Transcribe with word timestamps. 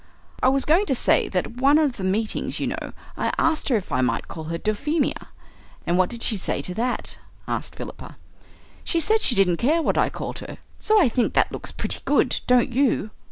"I 0.41 0.49
was 0.49 0.65
going 0.65 0.87
to 0.87 0.95
say 0.95 1.27
that 1.29 1.45
at 1.45 1.57
one 1.57 1.77
of 1.77 1.97
the 1.97 2.03
meetings, 2.03 2.59
you 2.59 2.65
know, 2.65 2.93
I 3.15 3.31
asked 3.37 3.69
her 3.69 3.75
if 3.75 3.91
I 3.91 4.01
might 4.01 4.27
call 4.27 4.45
her 4.45 4.57
Dulphemia." 4.57 5.27
"And 5.85 5.95
what 5.95 6.09
did 6.09 6.23
she 6.23 6.37
say 6.37 6.63
to 6.63 6.73
that?" 6.73 7.19
asked 7.47 7.75
Philippa. 7.75 8.17
"She 8.83 8.99
said 8.99 9.21
she 9.21 9.35
didn't 9.35 9.57
care 9.57 9.83
what 9.83 9.99
I 9.99 10.09
called 10.09 10.39
her. 10.39 10.57
So 10.79 10.99
I 10.99 11.07
think 11.07 11.33
that 11.35 11.51
looks 11.51 11.71
pretty 11.71 11.99
good, 12.03 12.39
don't 12.47 12.71
you?" 12.73 13.11